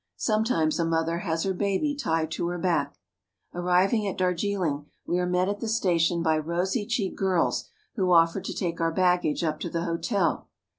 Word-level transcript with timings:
Sometimes 0.17 0.79
a 0.79 0.83
mother 0.83 1.19
has 1.19 1.43
her 1.43 1.53
baby 1.53 1.93
tied 1.93 2.31
to 2.31 2.47
her 2.47 2.57
back. 2.57 2.97
Arriving 3.53 4.07
at 4.07 4.17
Darjiling, 4.17 4.87
we 5.05 5.19
are 5.19 5.27
met 5.27 5.47
at 5.47 5.59
the 5.59 5.67
station 5.67 6.23
by 6.23 6.39
rosy 6.39 6.87
cheeked 6.87 7.17
girls 7.19 7.69
who 7.93 8.11
offer 8.11 8.41
to 8.41 8.53
take 8.55 8.81
our 8.81 8.91
baggage 8.91 9.43
up 9.43 9.59
to 9.59 9.69
the 9.69 9.83
hotel. 9.83 10.49